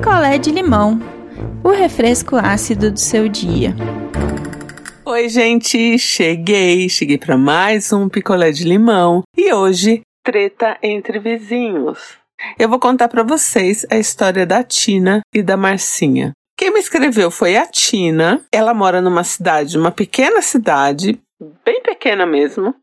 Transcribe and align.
picolé 0.00 0.38
de 0.38 0.50
limão, 0.50 0.98
o 1.62 1.68
refresco 1.68 2.34
ácido 2.34 2.90
do 2.90 2.98
seu 2.98 3.28
dia. 3.28 3.74
Oi, 5.04 5.28
gente, 5.28 5.98
cheguei, 5.98 6.88
cheguei 6.88 7.18
para 7.18 7.36
mais 7.36 7.92
um 7.92 8.08
picolé 8.08 8.50
de 8.50 8.64
limão 8.64 9.22
e 9.36 9.52
hoje 9.52 10.00
treta 10.24 10.78
entre 10.82 11.18
vizinhos. 11.18 12.16
Eu 12.58 12.70
vou 12.70 12.80
contar 12.80 13.08
para 13.08 13.22
vocês 13.22 13.84
a 13.90 13.98
história 13.98 14.46
da 14.46 14.64
Tina 14.64 15.20
e 15.34 15.42
da 15.42 15.54
Marcinha. 15.54 16.32
Quem 16.56 16.72
me 16.72 16.80
escreveu 16.80 17.30
foi 17.30 17.58
a 17.58 17.66
Tina. 17.66 18.40
Ela 18.50 18.72
mora 18.72 19.02
numa 19.02 19.22
cidade, 19.22 19.76
uma 19.76 19.90
pequena 19.90 20.40
cidade, 20.40 21.20
bem 21.62 21.82
pequena 21.82 22.24
mesmo. 22.24 22.74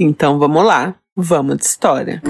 Então 0.00 0.38
vamos 0.38 0.64
lá, 0.64 0.94
vamos 1.14 1.58
de 1.58 1.64
história. 1.66 2.22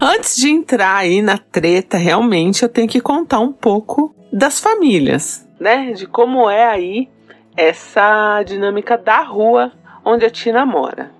Antes 0.00 0.36
de 0.36 0.48
entrar 0.48 0.96
aí 0.96 1.20
na 1.20 1.38
treta, 1.38 1.96
realmente 1.96 2.62
eu 2.62 2.68
tenho 2.68 2.86
que 2.86 3.00
contar 3.00 3.40
um 3.40 3.52
pouco 3.52 4.14
das 4.32 4.60
famílias, 4.60 5.46
né? 5.58 5.92
De 5.92 6.06
como 6.06 6.48
é 6.48 6.66
aí 6.66 7.08
essa 7.56 8.42
dinâmica 8.44 8.96
da 8.96 9.22
rua 9.22 9.72
onde 10.04 10.24
a 10.24 10.30
Tina 10.30 10.64
mora. 10.64 11.10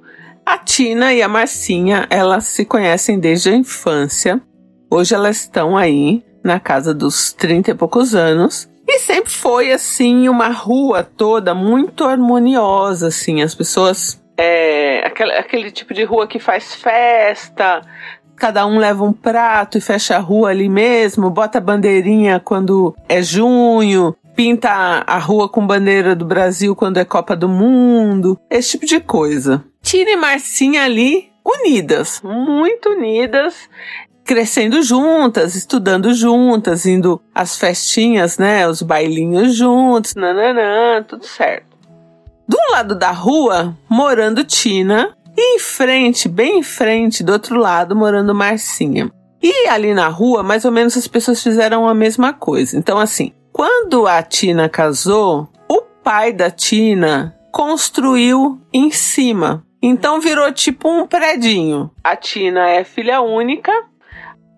A 0.47 0.57
Tina 0.59 1.13
e 1.13 1.21
a 1.21 1.29
Marcinha, 1.29 2.07
elas 2.09 2.45
se 2.45 2.65
conhecem 2.65 3.19
desde 3.19 3.51
a 3.51 3.57
infância. 3.57 4.41
Hoje 4.91 5.15
elas 5.15 5.39
estão 5.39 5.77
aí 5.77 6.25
na 6.45 6.61
casa 6.61 6.95
dos 6.95 7.33
30 7.33 7.73
e 7.73 7.75
poucos 7.75 8.15
anos 8.15 8.71
e 8.87 9.01
sempre 9.01 9.31
foi 9.31 9.73
assim 9.73 10.29
uma 10.29 10.49
rua 10.49 11.03
toda 11.03 11.53
muito 11.53 12.05
harmoniosa, 12.05 13.09
assim, 13.09 13.43
as 13.43 13.55
pessoas 13.55 14.23
é, 14.39 15.05
aquele, 15.05 15.33
aquele 15.33 15.71
tipo 15.73 15.93
de 15.93 16.05
rua 16.05 16.29
que 16.29 16.39
faz 16.39 16.75
festa, 16.75 17.83
cada 18.39 18.67
um 18.67 18.79
leva 18.79 19.05
um 19.05 19.13
prato 19.13 19.77
e 19.77 19.81
fecha 19.81 20.17
a 20.17 20.21
rua 20.21 20.51
ali 20.51 20.69
mesmo, 20.69 21.31
bota 21.31 21.61
bandeirinha 21.61 22.41
quando 22.41 22.95
é 23.09 23.21
junho, 23.21 24.17
pinta 24.35 24.71
a 25.07 25.19
rua 25.19 25.49
com 25.49 25.67
bandeira 25.67 26.15
do 26.15 26.25
Brasil 26.25 26.77
quando 26.77 26.99
é 26.99 27.05
Copa 27.05 27.35
do 27.35 27.49
Mundo, 27.49 28.39
esse 28.49 28.71
tipo 28.71 28.87
de 28.87 29.01
coisa. 29.01 29.65
Tina 29.83 30.11
e 30.11 30.17
Marcinha 30.17 30.85
ali 30.85 31.29
unidas, 31.45 32.21
muito 32.23 32.91
unidas, 32.91 33.69
crescendo 34.25 34.83
juntas, 34.83 35.55
estudando 35.55 36.13
juntas, 36.13 36.85
indo 36.87 37.21
às 37.35 37.57
festinhas, 37.57 38.39
né? 38.39 38.69
Os 38.69 38.83
bailinhos 38.83 39.57
juntos, 39.57 40.15
nananã, 40.15 41.03
tudo 41.03 41.27
certo. 41.27 41.67
Do 42.47 42.59
lado 42.71 42.95
da 42.95 43.11
rua, 43.11 43.77
morando 43.89 44.45
Tina, 44.45 45.17
e 45.41 45.55
em 45.55 45.59
frente, 45.61 46.29
bem 46.29 46.59
em 46.59 46.63
frente, 46.65 47.23
do 47.23 47.33
outro 47.33 47.57
lado, 47.57 47.95
morando 47.95 48.35
Marcinha. 48.35 49.09
E 49.41 49.69
ali 49.69 49.95
na 49.95 50.09
rua, 50.09 50.43
mais 50.43 50.65
ou 50.65 50.73
menos 50.73 50.97
as 50.97 51.07
pessoas 51.07 51.41
fizeram 51.41 51.89
a 51.89 51.95
mesma 51.95 52.33
coisa. 52.33 52.77
Então, 52.77 52.99
assim, 52.99 53.33
quando 53.53 54.09
a 54.09 54.21
Tina 54.21 54.69
casou, 54.69 55.49
o 55.71 55.81
pai 56.03 56.33
da 56.33 56.51
Tina 56.51 57.39
construiu 57.53 58.61
em 58.75 58.91
cima. 58.91 59.65
Então 59.81 60.21
virou 60.21 60.51
tipo 60.53 60.89
um 60.89 61.07
predinho. 61.07 61.89
A 62.03 62.17
Tina 62.17 62.69
é 62.69 62.83
filha 62.83 63.21
única 63.21 63.71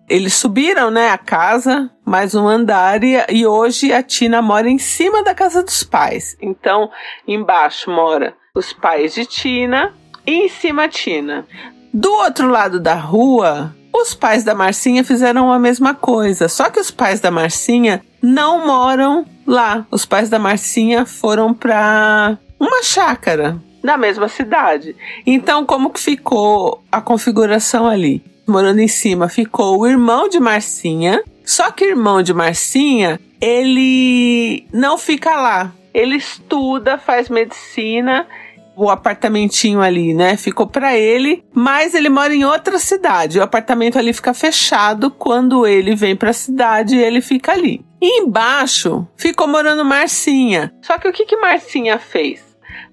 eles 0.09 0.33
subiram, 0.33 0.91
né, 0.91 1.09
a 1.09 1.17
casa, 1.17 1.89
mais 2.05 2.35
um 2.35 2.45
andar, 2.45 3.01
e, 3.01 3.15
e 3.29 3.47
hoje 3.47 3.93
a 3.93 4.03
Tina 4.03 4.41
mora 4.41 4.69
em 4.69 4.77
cima 4.77 5.23
da 5.23 5.33
casa 5.33 5.63
dos 5.63 5.83
pais. 5.83 6.35
Então, 6.41 6.91
embaixo 7.25 7.89
mora 7.89 8.35
os 8.53 8.73
pais 8.73 9.13
de 9.13 9.25
Tina 9.25 9.93
em 10.25 10.49
cima 10.49 10.83
a 10.83 10.89
Tina. 10.89 11.45
Do 11.93 12.11
outro 12.11 12.47
lado 12.47 12.79
da 12.79 12.95
rua, 12.95 13.75
os 13.93 14.13
pais 14.13 14.43
da 14.43 14.55
Marcinha 14.55 15.03
fizeram 15.03 15.51
a 15.51 15.59
mesma 15.59 15.93
coisa, 15.93 16.47
só 16.47 16.69
que 16.69 16.79
os 16.79 16.91
pais 16.91 17.19
da 17.19 17.31
Marcinha 17.31 18.01
não 18.21 18.65
moram 18.65 19.25
lá. 19.45 19.85
Os 19.91 20.05
pais 20.05 20.29
da 20.29 20.39
Marcinha 20.39 21.05
foram 21.05 21.53
para 21.53 22.37
uma 22.59 22.83
chácara 22.83 23.57
na 23.83 23.97
mesma 23.97 24.27
cidade. 24.27 24.95
Então, 25.25 25.65
como 25.65 25.89
que 25.89 25.99
ficou 25.99 26.83
a 26.91 27.01
configuração 27.01 27.87
ali? 27.87 28.23
morando 28.51 28.79
em 28.79 28.87
cima 28.87 29.29
ficou 29.29 29.79
o 29.79 29.87
irmão 29.87 30.27
de 30.27 30.39
Marcinha. 30.39 31.23
Só 31.43 31.71
que 31.71 31.85
o 31.85 31.89
irmão 31.89 32.21
de 32.21 32.33
Marcinha, 32.33 33.19
ele 33.39 34.65
não 34.71 34.97
fica 34.97 35.35
lá. 35.35 35.71
Ele 35.93 36.15
estuda, 36.15 36.97
faz 36.97 37.29
medicina 37.29 38.27
o 38.75 38.89
apartamentinho 38.89 39.81
ali, 39.81 40.13
né? 40.13 40.37
Ficou 40.37 40.67
para 40.67 40.97
ele, 40.97 41.43
mas 41.53 41.93
ele 41.93 42.09
mora 42.09 42.33
em 42.33 42.45
outra 42.45 42.79
cidade. 42.79 43.39
O 43.39 43.43
apartamento 43.43 43.97
ali 43.97 44.13
fica 44.13 44.33
fechado 44.33 45.11
quando 45.11 45.67
ele 45.67 45.95
vem 45.95 46.15
para 46.15 46.29
a 46.29 46.33
cidade, 46.33 46.97
ele 46.97 47.21
fica 47.21 47.51
ali. 47.51 47.85
E 48.01 48.21
embaixo 48.21 49.07
ficou 49.15 49.47
morando 49.47 49.85
Marcinha. 49.85 50.73
Só 50.81 50.97
que 50.97 51.07
o 51.07 51.13
que 51.13 51.25
que 51.25 51.37
Marcinha 51.37 51.99
fez? 51.99 52.43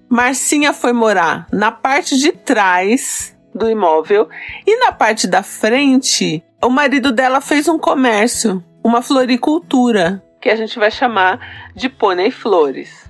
Marcinha 0.07 0.73
foi 0.73 0.93
morar 0.93 1.47
na 1.51 1.71
parte 1.71 2.17
de 2.17 2.31
trás 2.31 3.35
do 3.53 3.69
imóvel. 3.69 4.29
E 4.65 4.77
na 4.79 4.91
parte 4.91 5.27
da 5.27 5.41
frente, 5.41 6.43
o 6.61 6.69
marido 6.69 7.11
dela 7.11 7.41
fez 7.41 7.67
um 7.67 7.79
comércio, 7.79 8.63
uma 8.83 9.01
floricultura, 9.01 10.23
que 10.41 10.49
a 10.49 10.55
gente 10.55 10.79
vai 10.79 10.89
chamar 10.89 11.71
de 11.75 11.89
pônei 11.89 12.31
flores. 12.31 13.09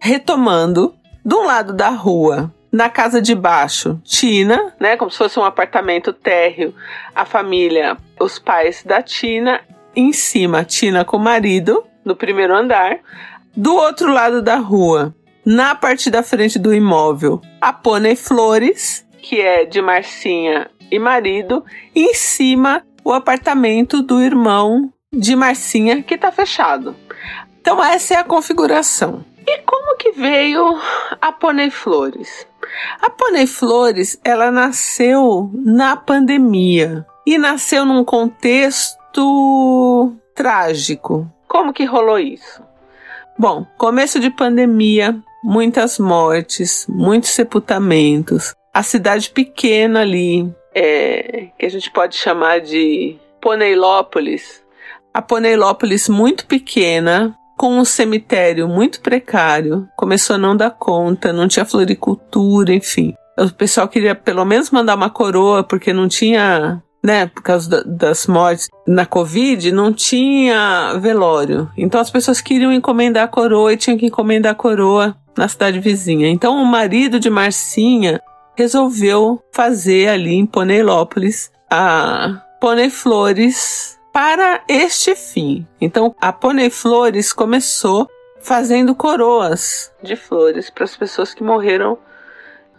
Retomando, 0.00 0.94
do 1.24 1.42
lado 1.42 1.72
da 1.72 1.88
rua, 1.88 2.52
na 2.70 2.88
casa 2.88 3.20
de 3.20 3.34
baixo, 3.34 4.00
Tina, 4.02 4.74
né, 4.80 4.96
como 4.96 5.10
se 5.10 5.18
fosse 5.18 5.38
um 5.38 5.44
apartamento 5.44 6.12
térreo, 6.12 6.74
a 7.14 7.24
família, 7.24 7.96
os 8.18 8.38
pais 8.38 8.82
da 8.84 9.02
Tina, 9.02 9.60
em 9.94 10.12
cima, 10.12 10.64
Tina 10.64 11.04
com 11.04 11.18
o 11.18 11.20
marido, 11.20 11.84
no 12.04 12.16
primeiro 12.16 12.54
andar. 12.54 12.98
Do 13.54 13.74
outro 13.74 14.10
lado 14.10 14.40
da 14.40 14.56
rua, 14.56 15.14
na 15.44 15.74
parte 15.74 16.10
da 16.10 16.22
frente 16.22 16.58
do 16.58 16.72
imóvel, 16.72 17.40
a 17.60 17.72
Pônei 17.72 18.16
Flores, 18.16 19.06
que 19.20 19.40
é 19.40 19.64
de 19.66 19.82
Marcinha 19.82 20.70
e 20.90 20.98
marido, 20.98 21.64
e 21.94 22.04
em 22.04 22.14
cima 22.14 22.82
o 23.04 23.12
apartamento 23.12 24.02
do 24.02 24.22
irmão 24.22 24.92
de 25.12 25.36
Marcinha 25.36 26.02
que 26.02 26.14
está 26.14 26.32
fechado. 26.32 26.96
Então 27.60 27.82
essa 27.84 28.14
é 28.14 28.16
a 28.16 28.24
configuração. 28.24 29.24
E 29.46 29.58
como 29.62 29.96
que 29.96 30.12
veio 30.12 30.78
a 31.20 31.32
Ponei 31.32 31.70
Flores? 31.70 32.46
A 33.00 33.10
Ponei 33.10 33.46
Flores, 33.46 34.18
ela 34.24 34.50
nasceu 34.50 35.50
na 35.54 35.96
pandemia 35.96 37.06
e 37.26 37.38
nasceu 37.38 37.84
num 37.84 38.04
contexto 38.04 40.12
trágico. 40.34 41.30
Como 41.48 41.72
que 41.72 41.84
rolou 41.84 42.18
isso? 42.18 42.62
Bom, 43.38 43.66
começo 43.76 44.20
de 44.20 44.30
pandemia, 44.30 45.16
muitas 45.42 45.98
mortes, 45.98 46.86
muitos 46.88 47.30
sepultamentos, 47.30 48.54
a 48.72 48.82
cidade 48.82 49.30
pequena 49.30 50.00
ali, 50.00 50.50
é, 50.74 51.48
que 51.58 51.66
a 51.66 51.68
gente 51.68 51.90
pode 51.90 52.16
chamar 52.16 52.60
de 52.60 53.16
Poneilópolis. 53.40 54.62
A 55.12 55.20
Poneilópolis 55.20 56.08
muito 56.08 56.46
pequena, 56.46 57.36
com 57.62 57.78
um 57.78 57.84
cemitério 57.84 58.66
muito 58.66 59.00
precário, 59.00 59.88
começou 59.96 60.34
a 60.34 60.38
não 60.38 60.56
dar 60.56 60.72
conta, 60.72 61.32
não 61.32 61.46
tinha 61.46 61.64
floricultura, 61.64 62.74
enfim. 62.74 63.14
O 63.38 63.48
pessoal 63.50 63.86
queria 63.86 64.16
pelo 64.16 64.44
menos 64.44 64.72
mandar 64.72 64.96
uma 64.96 65.08
coroa, 65.08 65.62
porque 65.62 65.92
não 65.92 66.08
tinha, 66.08 66.82
né, 67.04 67.28
por 67.28 67.40
causa 67.40 67.70
da, 67.70 67.82
das 67.84 68.26
mortes 68.26 68.68
na 68.84 69.06
Covid, 69.06 69.70
não 69.70 69.92
tinha 69.92 70.98
velório. 70.98 71.70
Então 71.78 72.00
as 72.00 72.10
pessoas 72.10 72.40
queriam 72.40 72.72
encomendar 72.72 73.22
a 73.22 73.28
coroa 73.28 73.72
e 73.72 73.76
tinham 73.76 73.96
que 73.96 74.06
encomendar 74.06 74.50
a 74.50 74.56
coroa 74.56 75.16
na 75.38 75.46
cidade 75.46 75.78
vizinha. 75.78 76.28
Então 76.28 76.60
o 76.60 76.66
marido 76.66 77.20
de 77.20 77.30
Marcinha 77.30 78.20
resolveu 78.56 79.40
fazer 79.52 80.08
ali 80.08 80.34
em 80.34 80.46
Ponelópolis 80.46 81.52
a 81.70 82.42
Poneflores 82.60 84.01
para 84.12 84.62
este 84.68 85.14
fim. 85.14 85.66
Então, 85.80 86.14
a 86.20 86.32
Poneflores 86.32 87.32
começou 87.32 88.08
fazendo 88.40 88.94
coroas 88.94 89.92
de 90.02 90.16
flores 90.16 90.68
para 90.68 90.84
as 90.84 90.96
pessoas 90.96 91.32
que 91.32 91.42
morreram 91.42 91.96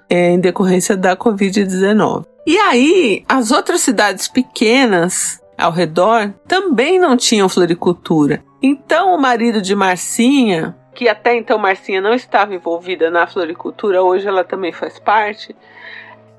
é, 0.09 0.31
em 0.31 0.39
decorrência 0.39 0.95
da 0.95 1.15
Covid-19. 1.15 2.25
E 2.45 2.57
aí, 2.57 3.23
as 3.27 3.51
outras 3.51 3.81
cidades 3.81 4.27
pequenas 4.27 5.41
ao 5.57 5.71
redor 5.71 6.33
também 6.47 6.99
não 6.99 7.15
tinham 7.15 7.47
floricultura. 7.47 8.43
Então, 8.61 9.15
o 9.15 9.17
marido 9.17 9.61
de 9.61 9.73
Marcinha 9.73 10.75
que 10.93 11.09
até 11.09 11.35
então 11.35 11.57
Marcinha 11.57 11.99
não 11.99 12.13
estava 12.13 12.53
envolvida 12.53 13.09
na 13.09 13.25
floricultura, 13.25 14.03
hoje 14.03 14.27
ela 14.27 14.43
também 14.43 14.71
faz 14.71 14.99
parte, 14.99 15.55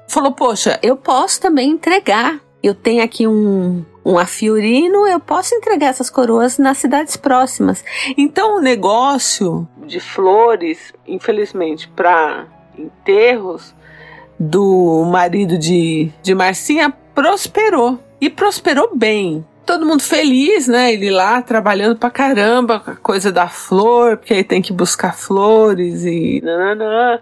falou: 0.09 0.33
Poxa, 0.33 0.79
eu 0.83 0.97
posso 0.97 1.41
também 1.41 1.71
entregar. 1.71 2.41
Eu 2.65 2.75
tenho 2.75 3.05
aqui 3.05 3.27
um, 3.27 3.85
um 4.03 4.19
afiorino, 4.19 5.07
eu 5.07 5.21
posso 5.21 5.55
entregar 5.55 5.89
essas 5.89 6.09
coroas 6.09 6.57
nas 6.57 6.79
cidades 6.79 7.15
próximas. 7.15 7.85
Então 8.17 8.57
o 8.57 8.61
negócio 8.61 9.69
de 9.87 10.01
flores, 10.01 10.95
infelizmente, 11.07 11.87
para 11.89 12.47
enterros 12.79 13.75
do 14.41 15.05
marido 15.05 15.59
de, 15.59 16.11
de 16.23 16.35
Marcinha 16.35 16.91
prosperou. 17.15 18.01
E 18.19 18.31
prosperou 18.31 18.97
bem, 18.97 19.45
todo 19.67 19.85
mundo 19.85 20.03
feliz, 20.03 20.67
né? 20.67 20.91
Ele 20.91 21.11
lá 21.11 21.43
trabalhando 21.43 21.99
pra 21.99 22.11
caramba 22.11 22.81
com 22.81 22.93
a 22.93 22.97
coisa 22.97 23.31
da 23.31 23.47
flor, 23.47 24.17
porque 24.17 24.33
aí 24.33 24.43
tem 24.43 24.63
que 24.63 24.73
buscar 24.73 25.15
flores 25.15 26.07
e 26.07 26.41
nananã. 26.43 27.21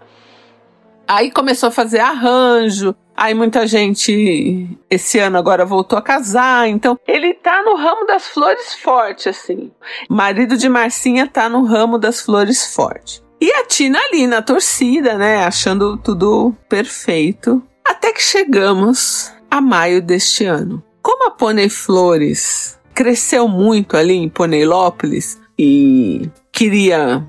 Aí 1.07 1.31
começou 1.31 1.67
a 1.67 1.71
fazer 1.71 1.99
arranjo. 1.99 2.95
Aí 3.15 3.33
muita 3.33 3.67
gente 3.67 4.67
esse 4.89 5.19
ano 5.19 5.37
agora 5.37 5.65
voltou 5.65 5.99
a 5.99 6.01
casar, 6.01 6.67
então 6.67 6.97
ele 7.07 7.33
tá 7.35 7.61
no 7.61 7.75
ramo 7.75 8.07
das 8.07 8.25
flores 8.27 8.73
forte 8.73 9.29
assim. 9.29 9.71
Marido 10.09 10.57
de 10.57 10.67
Marcinha 10.67 11.27
tá 11.27 11.47
no 11.47 11.63
ramo 11.63 11.99
das 11.99 12.21
flores 12.21 12.73
forte. 12.73 13.21
E 13.39 13.51
a 13.51 13.65
Tina 13.65 13.99
ali 13.99 14.25
na 14.25 14.41
torcida, 14.41 15.15
né, 15.15 15.43
achando 15.43 15.97
tudo 15.97 16.55
perfeito, 16.67 17.61
até 17.85 18.11
que 18.11 18.21
chegamos 18.21 19.31
a 19.51 19.61
maio 19.61 20.01
deste 20.01 20.45
ano. 20.45 20.81
Como 21.01 21.27
a 21.27 21.31
Pônei 21.31 21.69
Flores 21.69 22.79
cresceu 22.93 23.47
muito 23.47 23.97
ali 23.97 24.13
em 24.13 24.29
Poneilópolis 24.29 25.39
e 25.59 26.29
queria 26.51 27.23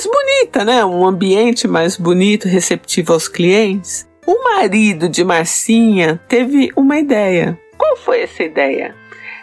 mais 0.00 0.06
bonita, 0.06 0.64
né? 0.64 0.84
Um 0.84 1.06
ambiente 1.06 1.68
mais 1.68 1.96
bonito, 1.96 2.48
receptivo 2.48 3.12
aos 3.12 3.28
clientes. 3.28 4.08
O 4.26 4.44
marido 4.44 5.08
de 5.08 5.22
Marcinha 5.22 6.20
teve 6.26 6.70
uma 6.74 6.98
ideia. 6.98 7.58
Qual 7.76 7.96
foi 7.96 8.22
essa 8.22 8.42
ideia? 8.42 8.94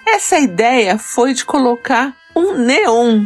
Essa 0.07 0.39
ideia 0.39 0.97
foi 0.97 1.33
de 1.33 1.45
colocar 1.45 2.15
um 2.35 2.53
neon, 2.57 3.25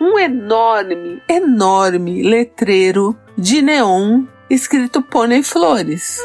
um 0.00 0.18
enorme, 0.18 1.22
enorme 1.28 2.22
letreiro 2.22 3.16
de 3.38 3.62
neon 3.62 4.24
escrito 4.50 5.00
Pônei 5.00 5.42
Flores. 5.42 6.20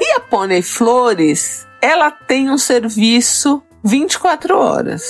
E 0.00 0.12
a 0.12 0.20
Pônei 0.20 0.62
Flores, 0.62 1.66
ela 1.80 2.10
tem 2.10 2.50
um 2.50 2.58
serviço 2.58 3.62
24 3.82 4.58
horas. 4.58 5.04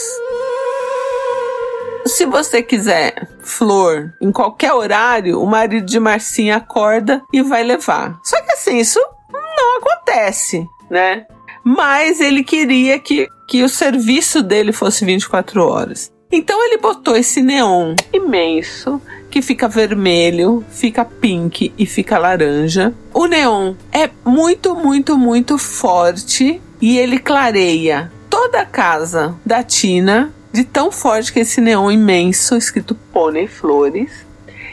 Se 2.18 2.26
você 2.26 2.64
quiser 2.64 3.28
flor 3.38 4.12
em 4.20 4.32
qualquer 4.32 4.72
horário, 4.72 5.40
o 5.40 5.46
marido 5.46 5.86
de 5.86 6.00
Marcinha 6.00 6.56
acorda 6.56 7.22
e 7.32 7.42
vai 7.42 7.62
levar. 7.62 8.18
Só 8.24 8.42
que 8.42 8.54
assim, 8.54 8.78
isso 8.78 8.98
não 9.30 9.78
acontece, 9.78 10.66
né? 10.90 11.26
Mas 11.62 12.20
ele 12.20 12.42
queria 12.42 12.98
que, 12.98 13.28
que 13.46 13.62
o 13.62 13.68
serviço 13.68 14.42
dele 14.42 14.72
fosse 14.72 15.04
24 15.04 15.64
horas. 15.64 16.12
Então 16.32 16.60
ele 16.64 16.78
botou 16.78 17.16
esse 17.16 17.40
neon 17.40 17.94
imenso 18.12 19.00
que 19.30 19.40
fica 19.40 19.68
vermelho, 19.68 20.64
fica 20.70 21.04
pink 21.04 21.72
e 21.78 21.86
fica 21.86 22.18
laranja. 22.18 22.92
O 23.14 23.26
neon 23.26 23.76
é 23.92 24.10
muito, 24.24 24.74
muito, 24.74 25.16
muito 25.16 25.56
forte 25.56 26.60
e 26.80 26.98
ele 26.98 27.20
clareia 27.20 28.10
toda 28.28 28.60
a 28.60 28.66
casa 28.66 29.36
da 29.46 29.62
Tina 29.62 30.34
de 30.52 30.64
tão 30.64 30.90
forte 30.90 31.32
que 31.32 31.38
é 31.38 31.42
esse 31.42 31.60
neon 31.60 31.90
imenso 31.90 32.56
escrito 32.56 32.94
Pônei 33.12 33.46
Flores. 33.46 34.26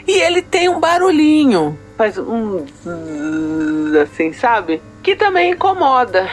E 0.06 0.12
ele 0.20 0.40
tem 0.40 0.68
um 0.68 0.78
barulhinho, 0.78 1.76
faz 1.96 2.16
um 2.18 2.64
assim, 4.02 4.32
sabe? 4.32 4.80
Que 5.02 5.16
também 5.16 5.52
incomoda. 5.52 6.28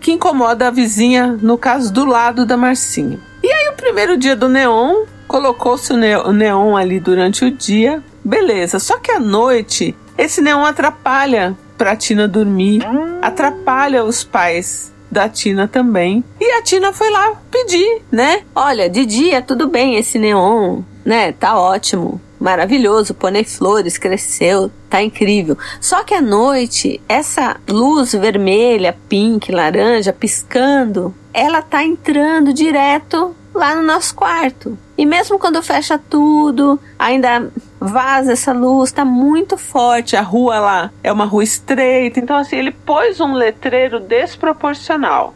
Que 0.00 0.12
incomoda 0.12 0.68
a 0.68 0.70
vizinha, 0.70 1.38
no 1.40 1.56
caso 1.56 1.92
do 1.92 2.04
lado 2.04 2.44
da 2.44 2.56
Marcinha. 2.56 3.18
E 3.42 3.52
aí, 3.52 3.68
o 3.68 3.76
primeiro 3.76 4.16
dia 4.16 4.34
do 4.34 4.48
neon, 4.48 5.04
colocou-se 5.28 5.92
o 5.92 6.32
neon 6.32 6.76
ali 6.76 6.98
durante 6.98 7.44
o 7.44 7.50
dia, 7.50 8.02
beleza. 8.24 8.78
Só 8.78 8.98
que 8.98 9.10
à 9.10 9.20
noite, 9.20 9.96
esse 10.16 10.40
neon 10.40 10.64
atrapalha 10.64 11.56
pra 11.76 11.96
Tina 11.96 12.26
dormir, 12.26 12.82
atrapalha 13.20 14.04
os 14.04 14.24
pais 14.24 14.92
da 15.16 15.30
Tina 15.30 15.66
também. 15.66 16.22
E 16.38 16.44
a 16.58 16.62
Tina 16.62 16.92
foi 16.92 17.08
lá 17.08 17.40
pedir, 17.50 18.02
né? 18.12 18.42
Olha, 18.54 18.88
de 18.88 19.06
dia 19.06 19.40
tudo 19.40 19.66
bem 19.66 19.96
esse 19.96 20.18
neon, 20.18 20.82
né? 21.02 21.32
Tá 21.32 21.58
ótimo. 21.58 22.20
Maravilhoso, 22.38 23.14
pônei 23.14 23.42
flores, 23.42 23.96
cresceu, 23.96 24.70
tá 24.90 25.02
incrível. 25.02 25.56
Só 25.80 26.04
que 26.04 26.12
à 26.12 26.20
noite, 26.20 27.00
essa 27.08 27.56
luz 27.66 28.12
vermelha, 28.12 28.94
pink, 29.08 29.50
laranja, 29.50 30.12
piscando, 30.12 31.14
ela 31.32 31.62
tá 31.62 31.82
entrando 31.82 32.52
direto 32.52 33.34
lá 33.54 33.74
no 33.74 33.82
nosso 33.82 34.14
quarto. 34.14 34.78
E 34.98 35.06
mesmo 35.06 35.38
quando 35.38 35.62
fecha 35.62 35.98
tudo, 35.98 36.78
ainda 36.98 37.50
vaza 37.80 38.32
essa 38.32 38.52
luz, 38.52 38.92
tá 38.92 39.04
muito 39.04 39.56
forte. 39.56 40.16
A 40.16 40.22
rua 40.22 40.58
lá 40.58 40.90
é 41.02 41.12
uma 41.12 41.24
rua 41.24 41.44
estreita, 41.44 42.20
então 42.20 42.36
assim, 42.36 42.56
ele 42.56 42.70
pôs 42.70 43.20
um 43.20 43.34
letreiro 43.34 44.00
desproporcional. 44.00 45.34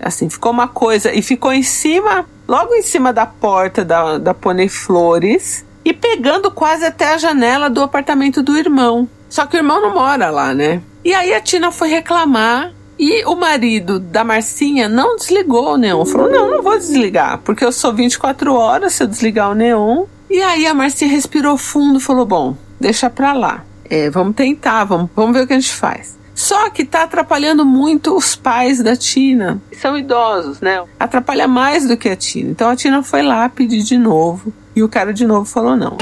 Assim, 0.00 0.28
ficou 0.28 0.52
uma 0.52 0.68
coisa 0.68 1.12
e 1.12 1.22
ficou 1.22 1.52
em 1.52 1.62
cima, 1.62 2.26
logo 2.48 2.74
em 2.74 2.82
cima 2.82 3.12
da 3.12 3.26
porta 3.26 3.84
da, 3.84 4.18
da 4.18 4.34
Pônei 4.34 4.68
Flores 4.68 5.64
e 5.84 5.92
pegando 5.92 6.50
quase 6.50 6.84
até 6.84 7.12
a 7.12 7.18
janela 7.18 7.68
do 7.70 7.82
apartamento 7.82 8.42
do 8.42 8.56
irmão. 8.56 9.08
Só 9.28 9.46
que 9.46 9.56
o 9.56 9.58
irmão 9.58 9.80
não 9.80 9.94
mora 9.94 10.30
lá, 10.30 10.54
né? 10.54 10.82
E 11.04 11.12
aí 11.12 11.34
a 11.34 11.40
Tina 11.40 11.70
foi 11.70 11.88
reclamar 11.88 12.72
e 12.98 13.24
o 13.24 13.34
marido 13.34 13.98
da 13.98 14.24
Marcinha 14.24 14.88
não 14.88 15.16
desligou 15.16 15.74
o 15.74 15.76
neon. 15.76 16.04
Falou: 16.04 16.30
Não, 16.30 16.50
não 16.50 16.62
vou 16.62 16.78
desligar, 16.78 17.40
porque 17.44 17.64
eu 17.64 17.72
sou 17.72 17.92
24 17.92 18.54
horas 18.54 18.92
se 18.92 19.02
eu 19.02 19.06
desligar 19.06 19.50
o 19.50 19.54
neon. 19.54 20.04
E 20.34 20.42
aí 20.42 20.66
a 20.66 20.74
Marcinha 20.74 21.08
respirou 21.08 21.56
fundo 21.56 22.00
e 22.00 22.02
falou: 22.02 22.26
Bom, 22.26 22.56
deixa 22.80 23.08
pra 23.08 23.32
lá. 23.32 23.64
É, 23.88 24.10
vamos 24.10 24.34
tentar, 24.34 24.82
vamos, 24.82 25.08
vamos 25.14 25.32
ver 25.32 25.44
o 25.44 25.46
que 25.46 25.52
a 25.52 25.60
gente 25.60 25.72
faz. 25.72 26.18
Só 26.34 26.70
que 26.70 26.84
tá 26.84 27.04
atrapalhando 27.04 27.64
muito 27.64 28.16
os 28.16 28.34
pais 28.34 28.82
da 28.82 28.96
Tina. 28.96 29.62
São 29.80 29.96
idosos, 29.96 30.60
né? 30.60 30.82
Atrapalha 30.98 31.46
mais 31.46 31.86
do 31.86 31.96
que 31.96 32.08
a 32.08 32.16
Tina. 32.16 32.50
Então 32.50 32.68
a 32.68 32.74
Tina 32.74 33.00
foi 33.00 33.22
lá 33.22 33.48
pedir 33.48 33.84
de 33.84 33.96
novo. 33.96 34.52
E 34.74 34.82
o 34.82 34.88
cara 34.88 35.14
de 35.14 35.24
novo 35.24 35.44
falou 35.44 35.76
não. 35.76 35.96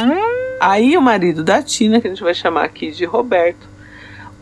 Aí 0.58 0.96
o 0.96 1.02
marido 1.02 1.44
da 1.44 1.62
Tina, 1.62 2.00
que 2.00 2.06
a 2.06 2.11
gente 2.11 2.23
vai 2.23 2.32
chamar 2.32 2.64
aqui 2.64 2.90
de 2.90 3.05
Roberto, 3.05 3.69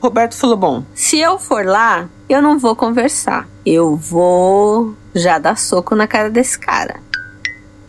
Roberto 0.01 0.37
falou: 0.37 0.57
Bom, 0.57 0.85
se 0.95 1.19
eu 1.19 1.37
for 1.37 1.67
lá, 1.67 2.09
eu 2.29 2.41
não 2.41 2.61
vou 2.61 2.77
conversar. 2.77 3.49
Eu 3.67 3.97
vou 3.97 4.95
já 5.17 5.37
dar 5.41 5.59
soco 5.59 5.97
na 5.97 6.07
cara 6.07 6.31
desse 6.31 6.57
cara. 6.57 7.01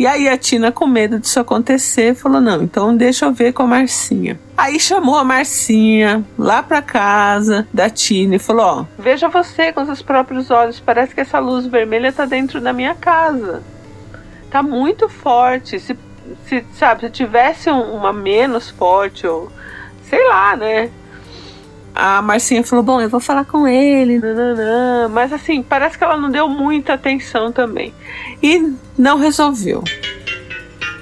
E 0.01 0.07
aí 0.07 0.27
a 0.27 0.35
Tina, 0.35 0.71
com 0.71 0.87
medo 0.87 1.19
disso 1.19 1.39
acontecer, 1.39 2.15
falou: 2.15 2.41
Não, 2.41 2.63
então 2.63 2.97
deixa 2.97 3.25
eu 3.25 3.31
ver 3.31 3.53
com 3.53 3.61
a 3.61 3.67
Marcinha. 3.67 4.39
Aí 4.57 4.79
chamou 4.79 5.15
a 5.15 5.23
Marcinha 5.23 6.25
lá 6.39 6.63
pra 6.63 6.81
casa 6.81 7.67
da 7.71 7.87
Tina 7.87 8.37
e 8.37 8.39
falou: 8.39 8.65
Ó, 8.65 8.85
veja 8.97 9.29
você 9.29 9.71
com 9.71 9.85
seus 9.85 10.01
próprios 10.01 10.49
olhos. 10.49 10.79
Parece 10.79 11.13
que 11.13 11.21
essa 11.21 11.37
luz 11.37 11.67
vermelha 11.67 12.11
tá 12.11 12.25
dentro 12.25 12.59
da 12.59 12.73
minha 12.73 12.95
casa. 12.95 13.61
Tá 14.49 14.63
muito 14.63 15.07
forte. 15.07 15.79
Se 15.79 15.95
se, 16.47 16.65
sabe, 16.73 17.01
se 17.01 17.09
tivesse 17.11 17.69
uma 17.69 18.11
menos 18.11 18.71
forte, 18.71 19.27
ou 19.27 19.51
sei 20.09 20.27
lá, 20.27 20.55
né? 20.55 20.89
A 21.93 22.21
Marcinha 22.21 22.63
falou: 22.63 22.83
Bom, 22.83 23.01
eu 23.01 23.09
vou 23.09 23.19
falar 23.19 23.45
com 23.45 23.67
ele. 23.67 24.19
Nananã. 24.19 25.07
Mas 25.09 25.33
assim, 25.33 25.61
parece 25.61 25.97
que 25.97 26.03
ela 26.03 26.17
não 26.17 26.29
deu 26.29 26.47
muita 26.47 26.93
atenção 26.93 27.51
também. 27.51 27.93
E 28.41 28.73
não 28.97 29.17
resolveu. 29.17 29.83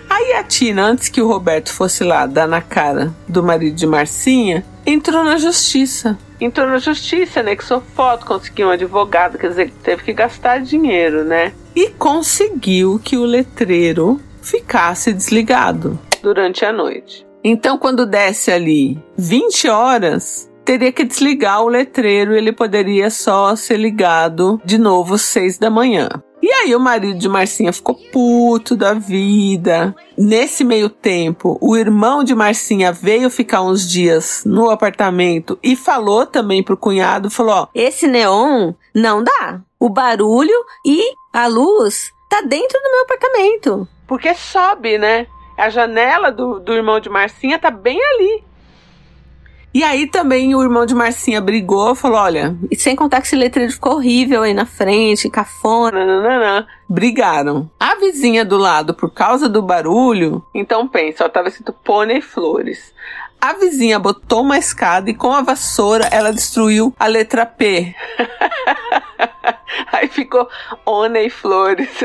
Aí 0.09 0.33
a 0.33 0.43
Tina, 0.43 0.83
antes 0.83 1.07
que 1.07 1.21
o 1.21 1.27
Roberto 1.27 1.71
fosse 1.71 2.03
lá 2.03 2.25
dar 2.25 2.47
na 2.47 2.61
cara 2.61 3.13
do 3.27 3.43
marido 3.43 3.75
de 3.75 3.85
Marcinha, 3.85 4.65
entrou 4.85 5.23
na 5.23 5.37
justiça. 5.37 6.17
Entrou 6.41 6.67
na 6.67 6.77
justiça, 6.77 7.43
sou 7.61 7.81
foto, 7.95 8.25
conseguiu 8.25 8.67
um 8.67 8.71
advogado, 8.71 9.37
quer 9.37 9.49
dizer, 9.49 9.73
teve 9.83 10.03
que 10.03 10.13
gastar 10.13 10.61
dinheiro, 10.61 11.23
né? 11.23 11.53
E 11.75 11.89
conseguiu 11.89 12.99
que 13.03 13.17
o 13.17 13.25
letreiro 13.25 14.19
ficasse 14.41 15.13
desligado 15.13 15.99
durante 16.23 16.65
a 16.65 16.71
noite. 16.71 17.25
Então, 17.43 17.77
quando 17.77 18.05
desse 18.05 18.51
ali 18.51 18.97
20 19.17 19.69
horas, 19.69 20.48
teria 20.69 20.91
que 20.91 21.03
desligar 21.03 21.63
o 21.63 21.67
letreiro 21.67 22.31
e 22.31 22.37
ele 22.37 22.51
poderia 22.51 23.09
só 23.09 23.55
ser 23.55 23.77
ligado 23.77 24.61
de 24.63 24.77
novo 24.77 25.15
às 25.15 25.23
6 25.23 25.57
da 25.57 25.67
manhã. 25.67 26.07
E 26.43 26.47
aí 26.47 26.75
o 26.75 26.79
marido 26.79 27.17
de 27.17 27.27
Marcinha 27.27 27.73
ficou 27.73 27.95
puto 27.95 28.75
da 28.75 28.93
vida. 28.93 29.95
Nesse 30.15 30.63
meio 30.63 30.87
tempo, 30.87 31.57
o 31.59 31.75
irmão 31.75 32.23
de 32.23 32.35
Marcinha 32.35 32.91
veio 32.91 33.31
ficar 33.31 33.63
uns 33.63 33.89
dias 33.89 34.43
no 34.45 34.69
apartamento 34.69 35.57
e 35.63 35.75
falou 35.75 36.23
também 36.27 36.61
pro 36.61 36.77
cunhado, 36.77 37.31
falou: 37.31 37.55
ó, 37.63 37.67
esse 37.73 38.05
neon 38.05 38.71
não 38.93 39.23
dá. 39.23 39.61
O 39.79 39.89
barulho 39.89 40.53
e 40.85 41.01
a 41.33 41.47
luz 41.47 42.11
tá 42.29 42.41
dentro 42.41 42.79
do 42.79 42.91
meu 42.91 43.01
apartamento. 43.01 43.87
Porque 44.05 44.35
sobe, 44.35 44.99
né? 44.99 45.25
A 45.57 45.67
janela 45.71 46.31
do, 46.31 46.59
do 46.59 46.73
irmão 46.73 46.99
de 46.99 47.09
Marcinha 47.09 47.57
tá 47.57 47.71
bem 47.71 47.99
ali. 47.99 48.48
E 49.73 49.83
aí 49.83 50.07
também 50.07 50.55
o 50.55 50.61
irmão 50.63 50.85
de 50.85 50.95
Marcinha 50.95 51.39
brigou, 51.39 51.93
falou: 51.93 52.17
olha. 52.17 52.57
E 52.71 52.75
sem 52.75 52.95
contar 52.95 53.21
que 53.21 53.27
esse 53.27 53.35
letreiro 53.35 53.71
ficou 53.71 53.93
horrível 53.93 54.41
aí 54.41 54.53
na 54.53 54.65
frente, 54.65 55.29
cafona. 55.29 56.05
Nananana. 56.05 56.67
Brigaram. 56.87 57.69
A 57.79 57.95
vizinha 57.95 58.43
do 58.43 58.57
lado, 58.57 58.93
por 58.93 59.11
causa 59.11 59.47
do 59.47 59.61
barulho, 59.61 60.43
então 60.55 60.87
pensa, 60.87 61.25
ó, 61.25 61.29
tava 61.29 61.49
escrito 61.49 61.71
pônei 61.71 62.19
flores. 62.19 62.93
A 63.39 63.53
vizinha 63.53 63.97
botou 63.99 64.41
uma 64.41 64.57
escada 64.57 65.09
e 65.09 65.13
com 65.13 65.31
a 65.31 65.41
vassoura 65.41 66.09
ela 66.11 66.33
destruiu 66.33 66.93
a 66.99 67.07
letra 67.07 67.45
P. 67.45 67.95
Aí 69.93 70.07
ficou 70.07 70.47
Ona 70.85 71.19
e 71.19 71.29
Flores. 71.29 71.89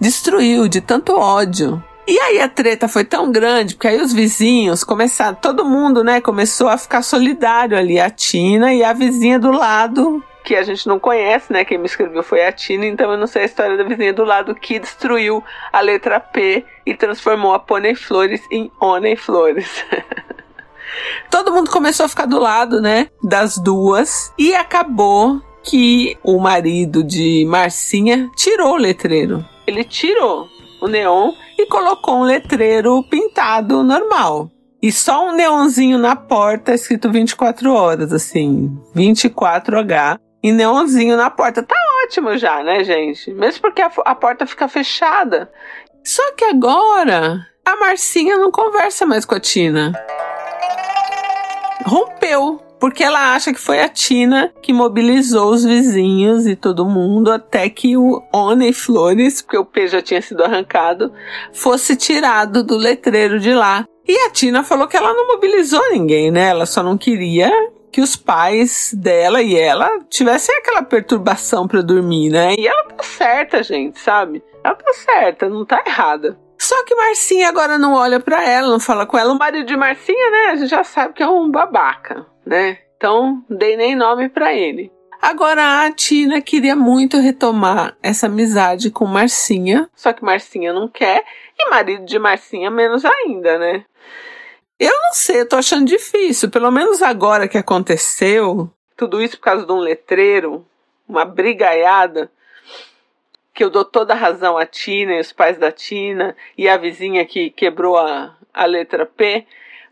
Destruiu 0.00 0.68
de 0.68 0.80
tanto 0.80 1.16
ódio. 1.16 1.82
E 2.10 2.18
aí 2.18 2.40
a 2.40 2.48
treta 2.48 2.88
foi 2.88 3.04
tão 3.04 3.30
grande, 3.30 3.76
porque 3.76 3.86
aí 3.86 4.00
os 4.00 4.12
vizinhos 4.12 4.82
começaram, 4.82 5.36
todo 5.36 5.64
mundo, 5.64 6.02
né, 6.02 6.20
começou 6.20 6.66
a 6.68 6.76
ficar 6.76 7.02
solidário 7.02 7.78
ali, 7.78 8.00
a 8.00 8.10
Tina 8.10 8.74
e 8.74 8.82
a 8.82 8.92
vizinha 8.92 9.38
do 9.38 9.52
lado, 9.52 10.20
que 10.42 10.56
a 10.56 10.64
gente 10.64 10.88
não 10.88 10.98
conhece, 10.98 11.52
né, 11.52 11.64
quem 11.64 11.78
me 11.78 11.86
escreveu 11.86 12.24
foi 12.24 12.44
a 12.44 12.50
Tina, 12.50 12.84
então 12.84 13.12
eu 13.12 13.16
não 13.16 13.28
sei 13.28 13.42
a 13.42 13.44
história 13.44 13.76
da 13.76 13.84
vizinha 13.84 14.12
do 14.12 14.24
lado 14.24 14.56
que 14.56 14.80
destruiu 14.80 15.40
a 15.72 15.80
letra 15.80 16.18
P 16.18 16.64
e 16.84 16.96
transformou 16.96 17.54
a 17.54 17.60
Pônei 17.60 17.94
Flores 17.94 18.42
em 18.50 18.72
Onei 18.80 19.14
Flores. 19.14 19.84
todo 21.30 21.52
mundo 21.52 21.70
começou 21.70 22.06
a 22.06 22.08
ficar 22.08 22.26
do 22.26 22.40
lado, 22.40 22.80
né, 22.80 23.06
das 23.22 23.56
duas 23.56 24.34
e 24.36 24.52
acabou 24.52 25.40
que 25.62 26.18
o 26.24 26.40
marido 26.40 27.04
de 27.04 27.44
Marcinha 27.46 28.28
tirou 28.34 28.72
o 28.72 28.78
letreiro. 28.78 29.44
Ele 29.64 29.84
tirou 29.84 30.48
o 30.80 30.88
neon 30.88 31.32
e 31.60 31.66
colocou 31.66 32.16
um 32.16 32.24
letreiro 32.24 33.02
pintado 33.04 33.82
normal. 33.82 34.50
E 34.82 34.90
só 34.90 35.28
um 35.28 35.32
neonzinho 35.32 35.98
na 35.98 36.16
porta 36.16 36.72
escrito 36.72 37.10
24 37.10 37.72
horas, 37.72 38.12
assim, 38.12 38.78
24H. 38.96 40.18
E 40.42 40.52
neonzinho 40.52 41.18
na 41.18 41.28
porta. 41.28 41.62
Tá 41.62 41.76
ótimo 42.02 42.38
já, 42.38 42.62
né, 42.62 42.82
gente? 42.82 43.30
Mesmo 43.34 43.60
porque 43.60 43.82
a, 43.82 43.92
a 44.06 44.14
porta 44.14 44.46
fica 44.46 44.66
fechada. 44.68 45.52
Só 46.02 46.32
que 46.32 46.44
agora 46.46 47.46
a 47.62 47.76
Marcinha 47.76 48.38
não 48.38 48.50
conversa 48.50 49.04
mais 49.04 49.26
com 49.26 49.34
a 49.34 49.40
Tina. 49.40 49.92
Rompeu 51.84 52.69
porque 52.80 53.04
ela 53.04 53.34
acha 53.34 53.52
que 53.52 53.60
foi 53.60 53.80
a 53.80 53.88
Tina 53.88 54.52
que 54.62 54.72
mobilizou 54.72 55.50
os 55.52 55.64
vizinhos 55.64 56.46
e 56.46 56.56
todo 56.56 56.88
mundo 56.88 57.30
até 57.30 57.68
que 57.68 57.96
o 57.96 58.22
One 58.32 58.72
Flores, 58.72 59.42
porque 59.42 59.58
o 59.58 59.64
P 59.64 59.86
já 59.86 60.00
tinha 60.00 60.22
sido 60.22 60.42
arrancado, 60.42 61.12
fosse 61.52 61.94
tirado 61.94 62.64
do 62.64 62.76
letreiro 62.76 63.38
de 63.38 63.52
lá. 63.52 63.84
E 64.08 64.26
a 64.26 64.30
Tina 64.30 64.64
falou 64.64 64.88
que 64.88 64.96
ela 64.96 65.12
não 65.12 65.28
mobilizou 65.28 65.82
ninguém, 65.92 66.30
né? 66.30 66.48
Ela 66.48 66.66
só 66.66 66.82
não 66.82 66.96
queria 66.96 67.52
que 67.92 68.00
os 68.00 68.16
pais 68.16 68.94
dela 68.96 69.42
e 69.42 69.54
ela 69.56 69.88
tivessem 70.08 70.56
aquela 70.56 70.82
perturbação 70.82 71.68
para 71.68 71.82
dormir, 71.82 72.30
né? 72.30 72.54
E 72.58 72.66
ela 72.66 72.84
tá 72.84 73.02
certa, 73.02 73.62
gente, 73.62 73.98
sabe? 73.98 74.42
Ela 74.64 74.74
tá 74.74 74.92
certa, 74.94 75.48
não 75.48 75.64
tá 75.64 75.82
errada. 75.86 76.38
Só 76.70 76.84
que 76.84 76.94
Marcinha 76.94 77.48
agora 77.48 77.76
não 77.76 77.94
olha 77.94 78.20
para 78.20 78.48
ela, 78.48 78.68
não 78.68 78.78
fala 78.78 79.04
com 79.04 79.18
ela. 79.18 79.32
O 79.32 79.38
marido 79.38 79.66
de 79.66 79.76
Marcinha, 79.76 80.30
né? 80.30 80.46
A 80.52 80.56
gente 80.56 80.70
já 80.70 80.84
sabe 80.84 81.14
que 81.14 81.22
é 81.22 81.28
um 81.28 81.50
babaca 81.50 82.30
né? 82.50 82.78
Então, 82.96 83.44
dei 83.48 83.76
nem 83.76 83.94
nome 83.94 84.28
para 84.28 84.52
ele. 84.52 84.92
Agora 85.22 85.84
a 85.84 85.92
Tina 85.92 86.40
queria 86.40 86.74
muito 86.74 87.18
retomar 87.18 87.96
essa 88.02 88.26
amizade 88.26 88.90
com 88.90 89.04
Marcinha, 89.04 89.88
só 89.94 90.12
que 90.12 90.24
Marcinha 90.24 90.72
não 90.72 90.88
quer 90.88 91.24
e 91.58 91.68
marido 91.68 92.06
de 92.06 92.18
Marcinha 92.18 92.70
menos 92.70 93.04
ainda, 93.04 93.58
né? 93.58 93.84
Eu 94.78 94.92
não 94.92 95.12
sei, 95.12 95.42
eu 95.42 95.48
tô 95.48 95.56
achando 95.56 95.84
difícil, 95.84 96.50
pelo 96.50 96.70
menos 96.70 97.02
agora 97.02 97.46
que 97.46 97.58
aconteceu, 97.58 98.70
tudo 98.96 99.20
isso 99.20 99.36
por 99.36 99.44
causa 99.44 99.66
de 99.66 99.72
um 99.72 99.78
letreiro, 99.78 100.66
uma 101.06 101.24
brigaiada, 101.26 102.30
que 103.60 103.64
eu 103.64 103.68
dou 103.68 103.84
toda 103.84 104.14
a 104.14 104.16
razão 104.16 104.56
à 104.56 104.64
Tina 104.64 105.16
e 105.16 105.20
os 105.20 105.34
pais 105.34 105.58
da 105.58 105.70
Tina 105.70 106.34
e 106.56 106.66
a 106.66 106.78
vizinha 106.78 107.26
que 107.26 107.50
quebrou 107.50 107.98
a, 107.98 108.34
a 108.54 108.64
letra 108.64 109.04
P. 109.04 109.46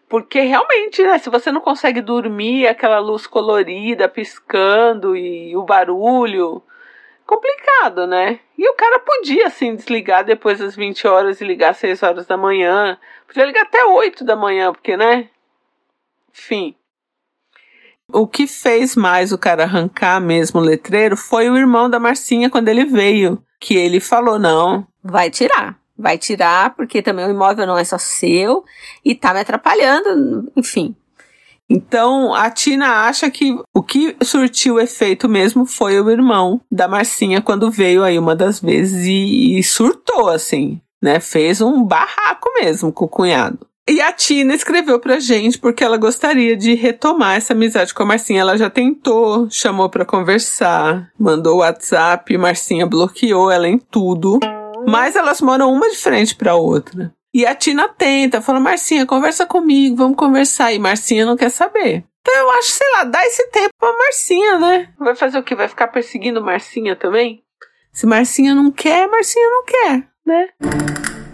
Porque 0.09 0.41
realmente, 0.41 1.03
né, 1.03 1.19
se 1.19 1.29
você 1.29 1.53
não 1.53 1.61
consegue 1.61 2.01
dormir, 2.01 2.67
aquela 2.67 2.99
luz 2.99 3.27
colorida 3.27 4.09
piscando 4.09 5.15
e 5.15 5.55
o 5.55 5.65
barulho, 5.65 6.63
complicado, 7.27 8.07
né? 8.07 8.41
E 8.57 8.67
o 8.67 8.73
cara 8.73 9.01
podia, 9.01 9.49
assim, 9.49 9.77
desligar 9.77 10.25
depois 10.25 10.61
das 10.61 10.75
20 10.75 11.07
horas 11.07 11.43
e 11.43 11.45
ligar 11.45 11.73
às 11.73 11.77
6 11.77 12.03
horas 12.03 12.27
da 12.27 12.39
manhã. 12.39 12.99
Podia 13.27 13.45
ligar 13.45 13.65
até 13.65 13.85
8 13.85 14.25
da 14.25 14.35
manhã, 14.35 14.73
porque, 14.73 14.97
né? 14.97 15.29
Enfim. 16.31 16.75
O 18.11 18.27
que 18.27 18.47
fez 18.47 18.97
mais 18.97 19.31
o 19.31 19.37
cara 19.37 19.65
arrancar 19.65 20.23
mesmo 20.23 20.59
o 20.59 20.65
letreiro 20.65 21.19
foi 21.19 21.51
o 21.51 21.57
irmão 21.59 21.91
da 21.91 22.01
Marcinha 22.01 22.49
quando 22.49 22.69
ele 22.69 22.87
veio. 22.87 23.45
Que 23.61 23.75
ele 23.75 24.01
falou: 24.01 24.39
não. 24.39 24.87
Vai 25.03 25.31
tirar 25.31 25.79
vai 25.99 26.17
tirar, 26.17 26.75
porque 26.77 27.03
também 27.03 27.27
o 27.27 27.31
imóvel 27.31 27.67
não 27.67 27.77
é 27.77 27.83
só 27.83 27.99
seu 27.99 28.65
e 29.05 29.17
tá 29.17 29.35
me 29.35 29.41
atrapalhando, 29.41 30.51
enfim. 30.55 30.95
Então 31.69 32.33
a 32.33 32.51
Tina 32.51 33.07
acha 33.07 33.31
que 33.31 33.59
o 33.75 33.83
que 33.83 34.17
surtiu 34.23 34.81
efeito 34.81 35.29
mesmo 35.29 35.67
foi 35.67 36.01
o 36.01 36.09
irmão 36.09 36.61
da 36.71 36.89
Marcinha 36.89 37.43
quando 37.43 37.71
veio 37.71 38.03
aí 38.03 38.19
uma 38.19 38.35
das 38.35 38.61
vezes 38.61 39.05
e, 39.05 39.59
e 39.59 39.63
surtou 39.63 40.31
assim, 40.31 40.81
né? 41.03 41.21
Fez 41.21 41.61
um 41.61 41.85
barraco 41.85 42.49
mesmo 42.59 42.91
com 42.91 43.05
o 43.05 43.09
cunhado. 43.09 43.68
E 43.89 44.03
a 44.03 44.13
Tina 44.13 44.55
escreveu 44.55 45.01
pra 45.01 45.19
gente 45.19 45.59
porque 45.59 45.83
ela 45.83 45.97
gostaria 45.97 46.55
de 46.55 46.75
retomar 46.75 47.37
essa 47.37 47.55
amizade 47.55 47.95
com 47.95 48.03
a 48.03 48.07
Marcinha. 48.07 48.43
Ela 48.43 48.59
já 48.59 48.69
tentou, 48.69 49.49
chamou 49.51 49.89
para 49.89 50.05
conversar, 50.05 51.11
mandou 51.19 51.61
WhatsApp, 51.61 52.37
Marcinha 52.37 52.87
bloqueou 52.87 53.51
ela 53.51 53.67
em 53.67 53.79
tudo. 53.79 54.41
Mas 54.87 55.17
elas 55.17 55.41
moram 55.41 55.73
uma 55.73 55.89
de 55.89 55.97
frente 55.97 56.37
para 56.37 56.55
outra. 56.55 57.15
E 57.33 57.47
a 57.47 57.55
Tina 57.55 57.89
tenta, 57.89 58.43
fala: 58.43 58.61
Marcinha, 58.61 59.07
conversa 59.07 59.47
comigo, 59.47 59.97
vamos 59.97 60.19
conversar. 60.19 60.71
E 60.71 60.79
Marcinha 60.79 61.25
não 61.25 61.37
quer 61.37 61.51
saber. 61.51 62.05
Então 62.21 62.35
eu 62.35 62.51
acho, 62.53 62.69
sei 62.69 62.87
lá, 62.93 63.05
dá 63.05 63.25
esse 63.25 63.47
tempo 63.49 63.73
pra 63.79 63.97
Marcinha, 63.97 64.59
né? 64.59 64.89
Vai 64.99 65.15
fazer 65.15 65.39
o 65.39 65.43
quê? 65.43 65.55
Vai 65.55 65.67
ficar 65.67 65.89
perseguindo 65.89 66.45
Marcinha 66.45 66.95
também? 66.95 67.43
Se 67.91 68.07
Marcinha 68.07 68.55
não 68.55 68.71
quer, 68.71 69.09
Marcinha 69.09 69.49
não 69.49 69.65
quer, 69.65 70.09
né? 70.27 70.49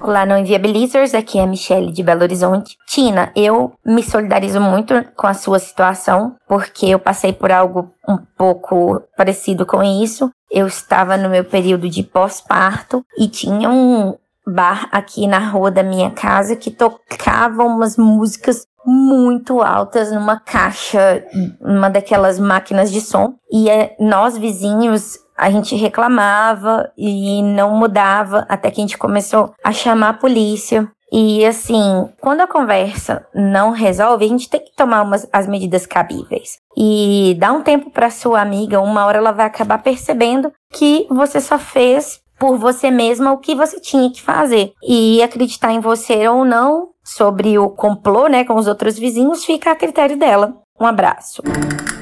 Olá, 0.06 0.26
não 0.26 0.36
inviabilizers, 0.36 1.14
aqui 1.14 1.38
é 1.38 1.42
a 1.44 1.46
Michelle 1.46 1.90
de 1.90 2.02
Belo 2.02 2.20
Horizonte. 2.20 2.76
Tina, 2.86 3.32
eu 3.34 3.72
me 3.82 4.02
solidarizo 4.02 4.60
muito 4.60 5.02
com 5.16 5.26
a 5.26 5.32
sua 5.32 5.58
situação, 5.58 6.36
porque 6.46 6.84
eu 6.84 6.98
passei 6.98 7.32
por 7.32 7.50
algo 7.50 7.90
um 8.06 8.18
pouco 8.36 9.00
parecido 9.16 9.64
com 9.64 9.82
isso. 9.82 10.30
Eu 10.50 10.66
estava 10.66 11.16
no 11.16 11.30
meu 11.30 11.42
período 11.42 11.88
de 11.88 12.02
pós-parto 12.02 13.02
e 13.18 13.28
tinha 13.28 13.70
um 13.70 14.14
bar 14.46 14.90
aqui 14.92 15.26
na 15.26 15.38
rua 15.38 15.70
da 15.70 15.82
minha 15.82 16.10
casa 16.10 16.54
que 16.54 16.70
tocava 16.70 17.64
umas 17.64 17.96
músicas 17.96 18.66
muito 18.84 19.62
altas 19.62 20.12
numa 20.12 20.38
caixa, 20.38 21.24
uma 21.62 21.88
daquelas 21.88 22.38
máquinas 22.38 22.92
de 22.92 23.00
som. 23.00 23.36
E 23.50 23.70
é, 23.70 23.96
nós 23.98 24.36
vizinhos 24.36 25.23
a 25.36 25.50
gente 25.50 25.74
reclamava 25.76 26.90
e 26.96 27.42
não 27.42 27.76
mudava 27.76 28.46
até 28.48 28.70
que 28.70 28.80
a 28.80 28.84
gente 28.84 28.98
começou 28.98 29.52
a 29.62 29.72
chamar 29.72 30.10
a 30.10 30.14
polícia. 30.14 30.88
E 31.12 31.44
assim, 31.44 32.08
quando 32.20 32.40
a 32.40 32.46
conversa 32.46 33.24
não 33.34 33.70
resolve, 33.70 34.24
a 34.24 34.28
gente 34.28 34.48
tem 34.48 34.60
que 34.60 34.74
tomar 34.74 35.02
umas, 35.02 35.28
as 35.32 35.46
medidas 35.46 35.86
cabíveis. 35.86 36.58
E 36.76 37.36
dá 37.38 37.52
um 37.52 37.62
tempo 37.62 37.90
para 37.90 38.10
sua 38.10 38.40
amiga, 38.40 38.80
uma 38.80 39.06
hora 39.06 39.18
ela 39.18 39.30
vai 39.30 39.46
acabar 39.46 39.78
percebendo 39.78 40.52
que 40.72 41.06
você 41.08 41.40
só 41.40 41.58
fez 41.58 42.20
por 42.38 42.58
você 42.58 42.90
mesma 42.90 43.32
o 43.32 43.38
que 43.38 43.54
você 43.54 43.80
tinha 43.80 44.10
que 44.10 44.20
fazer. 44.20 44.72
E 44.82 45.22
acreditar 45.22 45.72
em 45.72 45.80
você 45.80 46.26
ou 46.26 46.44
não 46.44 46.88
sobre 47.04 47.58
o 47.58 47.68
complô, 47.70 48.26
né, 48.26 48.44
com 48.44 48.54
os 48.54 48.66
outros 48.66 48.98
vizinhos, 48.98 49.44
fica 49.44 49.70
a 49.70 49.76
critério 49.76 50.18
dela. 50.18 50.54
Um 50.80 50.86
abraço. 50.86 51.42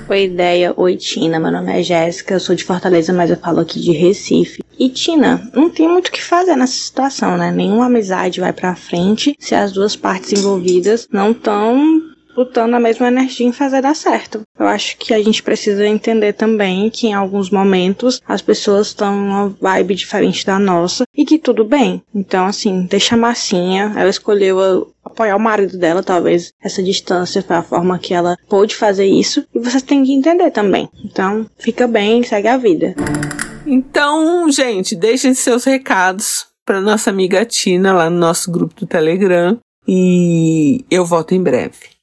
Oi, 0.08 0.24
ideia. 0.24 0.74
Oi, 0.76 0.96
Tina. 0.96 1.38
Meu 1.38 1.52
nome 1.52 1.78
é 1.78 1.82
Jéssica, 1.82 2.34
eu 2.34 2.40
sou 2.40 2.54
de 2.54 2.64
Fortaleza, 2.64 3.12
mas 3.12 3.30
eu 3.30 3.36
falo 3.36 3.60
aqui 3.60 3.80
de 3.80 3.92
Recife. 3.92 4.62
E, 4.78 4.88
Tina, 4.88 5.48
não 5.54 5.70
tem 5.70 5.88
muito 5.88 6.08
o 6.08 6.12
que 6.12 6.22
fazer 6.22 6.56
nessa 6.56 6.72
situação, 6.72 7.36
né? 7.36 7.50
Nenhuma 7.52 7.86
amizade 7.86 8.40
vai 8.40 8.52
pra 8.52 8.74
frente 8.74 9.36
se 9.38 9.54
as 9.54 9.72
duas 9.72 9.94
partes 9.94 10.32
envolvidas 10.32 11.08
não 11.12 11.30
estão 11.30 12.01
lutando 12.36 12.76
a 12.76 12.80
mesma 12.80 13.08
energia 13.08 13.46
em 13.46 13.52
fazer 13.52 13.82
dar 13.82 13.94
certo. 13.94 14.42
Eu 14.58 14.66
acho 14.66 14.96
que 14.96 15.12
a 15.12 15.22
gente 15.22 15.42
precisa 15.42 15.86
entender 15.86 16.32
também 16.32 16.88
que 16.90 17.08
em 17.08 17.14
alguns 17.14 17.50
momentos 17.50 18.20
as 18.26 18.42
pessoas 18.42 18.88
estão 18.88 19.16
numa 19.16 19.48
vibe 19.60 19.94
diferente 19.94 20.46
da 20.46 20.58
nossa 20.58 21.04
e 21.14 21.24
que 21.24 21.38
tudo 21.38 21.64
bem. 21.64 22.02
Então, 22.14 22.46
assim, 22.46 22.86
deixa 22.86 23.14
a 23.14 23.18
massinha. 23.18 23.92
Ela 23.96 24.10
escolheu 24.10 24.92
apoiar 25.04 25.36
o 25.36 25.40
marido 25.40 25.76
dela, 25.76 26.02
talvez 26.02 26.52
essa 26.62 26.82
distância 26.82 27.42
foi 27.42 27.56
a 27.56 27.62
forma 27.62 27.98
que 27.98 28.14
ela 28.14 28.36
pôde 28.48 28.74
fazer 28.74 29.06
isso. 29.06 29.44
E 29.54 29.58
você 29.58 29.80
tem 29.80 30.04
que 30.04 30.12
entender 30.12 30.50
também. 30.50 30.88
Então, 31.04 31.46
fica 31.58 31.86
bem, 31.86 32.22
segue 32.22 32.48
a 32.48 32.56
vida. 32.56 32.94
Então, 33.66 34.50
gente, 34.50 34.96
deixem 34.96 35.34
seus 35.34 35.64
recados 35.64 36.46
para 36.64 36.80
nossa 36.80 37.10
amiga 37.10 37.44
Tina 37.44 37.92
lá 37.92 38.08
no 38.08 38.18
nosso 38.18 38.50
grupo 38.50 38.74
do 38.78 38.86
Telegram. 38.86 39.58
E 39.86 40.84
eu 40.90 41.04
volto 41.04 41.34
em 41.34 41.42
breve. 41.42 41.92